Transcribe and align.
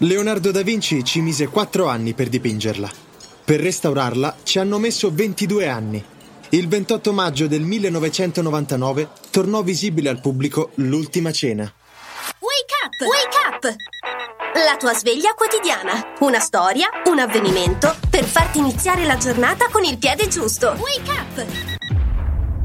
Leonardo 0.00 0.50
da 0.50 0.60
Vinci 0.60 1.02
ci 1.04 1.22
mise 1.22 1.48
4 1.48 1.86
anni 1.86 2.12
per 2.12 2.28
dipingerla. 2.28 2.90
Per 3.46 3.58
restaurarla 3.58 4.36
ci 4.42 4.58
hanno 4.58 4.78
messo 4.78 5.10
22 5.10 5.68
anni. 5.68 6.04
Il 6.50 6.68
28 6.68 7.12
maggio 7.14 7.46
del 7.46 7.62
1999 7.62 9.08
tornò 9.30 9.62
visibile 9.62 10.10
al 10.10 10.20
pubblico 10.20 10.72
L'ultima 10.74 11.32
cena. 11.32 11.62
Wake 11.62 12.74
up! 12.84 13.00
Wake 13.08 13.36
up! 13.48 13.76
La 14.66 14.76
tua 14.76 14.92
sveglia 14.92 15.32
quotidiana. 15.32 16.14
Una 16.20 16.40
storia, 16.40 16.88
un 17.06 17.18
avvenimento 17.18 17.96
per 18.10 18.24
farti 18.24 18.58
iniziare 18.58 19.06
la 19.06 19.16
giornata 19.16 19.68
con 19.70 19.82
il 19.84 19.96
piede 19.96 20.28
giusto. 20.28 20.76
Wake 20.78 21.10
up! 21.10 21.46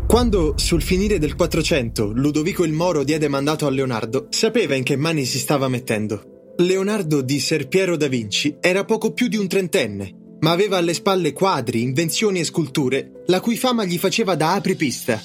Quando, 0.06 0.56
sul 0.58 0.82
finire 0.82 1.18
del 1.18 1.38
400, 1.38 2.12
Ludovico 2.14 2.66
il 2.66 2.74
Moro 2.74 3.06
diede 3.06 3.30
mandato 3.30 3.68
a 3.68 3.70
Leonardo, 3.70 4.28
sapeva 4.32 4.76
in 4.76 4.84
che 4.84 4.98
mani 4.98 5.24
si 5.24 5.40
stava 5.40 5.70
mettendo. 5.70 6.31
Leonardo 6.58 7.22
di 7.22 7.40
Ser 7.40 7.68
Piero 7.68 7.98
da 7.98 8.08
Vinci 8.08 8.58
era 8.60 8.84
poco 8.86 9.14
più 9.14 9.28
di 9.28 9.38
un 9.38 9.48
trentenne, 9.48 10.38
ma 10.42 10.52
aveva 10.52 10.78
alle 10.78 10.94
spalle 10.94 11.34
quadri, 11.34 11.82
invenzioni 11.82 12.40
e 12.40 12.44
sculture, 12.44 13.24
la 13.28 13.40
cui 13.40 13.56
fama 13.56 13.86
gli 13.86 13.98
faceva 13.98 14.36
da 14.36 14.54
apripista. 14.54 15.20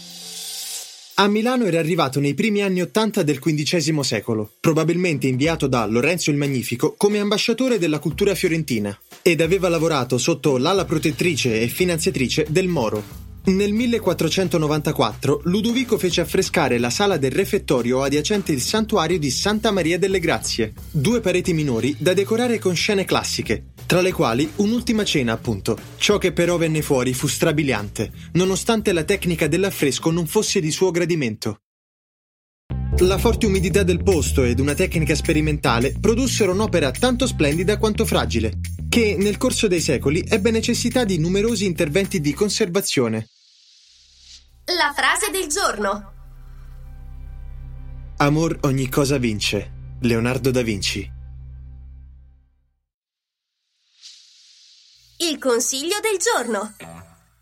A 1.19 1.29
Milano 1.29 1.65
era 1.65 1.79
arrivato 1.79 2.21
nei 2.21 2.35
primi 2.35 2.63
anni 2.63 2.81
Ottanta 2.81 3.23
del 3.23 3.39
XV 3.39 4.01
secolo, 4.01 4.53
probabilmente 4.61 5.27
inviato 5.27 5.67
da 5.67 5.85
Lorenzo 5.87 6.31
il 6.31 6.37
Magnifico 6.37 6.95
come 6.97 7.19
ambasciatore 7.19 7.79
della 7.79 7.99
cultura 7.99 8.35
fiorentina, 8.35 8.99
ed 9.23 9.41
aveva 9.41 9.69
lavorato 9.69 10.19
sotto 10.19 10.57
l'ala 10.59 10.85
protettrice 10.85 11.61
e 11.61 11.69
finanziatrice 11.69 12.47
del 12.49 12.69
Moro, 12.69 13.26
nel 13.47 13.73
1494 13.73 15.43
Ludovico 15.45 15.99
fece 15.99 16.21
affrescare 16.21 16.79
la 16.79 16.91
sala 16.91 17.17
del 17.17 17.31
refettorio 17.31 18.03
adiacente 18.03 18.53
il 18.53 18.61
santuario 18.61 19.19
di 19.19 19.31
Santa 19.31 19.71
Maria 19.71 19.99
delle 19.99 20.19
Grazie, 20.19 20.73
due 20.91 21.21
pareti 21.21 21.53
minori 21.53 21.95
da 21.99 22.13
decorare 22.13 22.59
con 22.59 22.75
scene 22.75 23.05
classiche, 23.05 23.67
tra 23.87 24.01
le 24.01 24.13
quali 24.13 24.51
un'ultima 24.57 25.05
cena 25.05 25.33
appunto. 25.33 25.79
Ciò 25.97 26.19
che 26.19 26.33
però 26.33 26.57
venne 26.57 26.83
fuori 26.83 27.15
fu 27.15 27.27
strabiliante, 27.29 28.11
nonostante 28.33 28.93
la 28.93 29.05
tecnica 29.05 29.47
dell'affresco 29.47 30.11
non 30.11 30.27
fosse 30.27 30.61
di 30.61 30.71
suo 30.71 30.91
gradimento. 30.91 31.61
La 33.01 33.19
forte 33.19 33.45
umidità 33.45 33.83
del 33.83 34.03
posto 34.03 34.43
ed 34.43 34.59
una 34.59 34.73
tecnica 34.73 35.15
sperimentale 35.15 35.95
produssero 36.01 36.53
un'opera 36.53 36.91
tanto 36.91 37.27
splendida 37.27 37.77
quanto 37.77 38.07
fragile, 38.07 38.59
che 38.89 39.17
nel 39.19 39.37
corso 39.37 39.69
dei 39.69 39.81
secoli 39.81 40.25
ebbe 40.27 40.51
necessità 40.51 41.05
di 41.05 41.19
numerosi 41.19 41.67
interventi 41.67 42.21
di 42.21 42.33
conservazione. 42.33 43.27
La 44.69 44.93
frase 44.93 45.31
del 45.31 45.47
giorno. 45.47 46.13
Amor 48.17 48.59
ogni 48.63 48.89
cosa 48.89 49.17
vince. 49.17 49.73
Leonardo 50.01 50.51
da 50.51 50.63
Vinci. 50.63 51.09
Il 55.19 55.39
consiglio 55.39 56.01
del 56.03 56.19
giorno. 56.19 56.75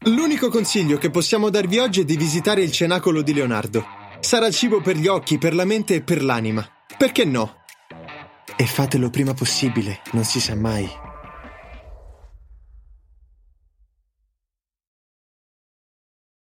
L'unico 0.00 0.50
consiglio 0.50 0.98
che 0.98 1.08
possiamo 1.08 1.48
darvi 1.48 1.78
oggi 1.78 2.02
è 2.02 2.04
di 2.04 2.18
visitare 2.18 2.60
il 2.60 2.70
cenacolo 2.70 3.22
di 3.22 3.32
Leonardo. 3.32 3.86
Sarà 4.20 4.50
cibo 4.50 4.82
per 4.82 4.96
gli 4.96 5.06
occhi, 5.06 5.38
per 5.38 5.54
la 5.54 5.64
mente 5.64 5.94
e 5.94 6.02
per 6.02 6.22
l'anima. 6.22 6.68
Perché 6.98 7.24
no? 7.24 7.62
E 8.54 8.66
fatelo 8.66 9.08
prima 9.08 9.32
possibile, 9.32 10.02
non 10.12 10.24
si 10.24 10.40
sa 10.40 10.54
mai. 10.54 10.86